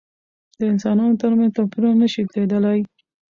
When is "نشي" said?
2.01-2.21